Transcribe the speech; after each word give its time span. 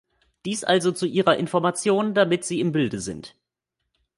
Dies 0.45 0.63
also 0.63 0.91
zu 0.91 1.05
Ihrer 1.05 1.37
Information, 1.37 2.15
damit 2.15 2.43
Sie 2.43 2.59
im 2.59 2.71
Bilde 2.71 2.99
sind. 2.99 3.35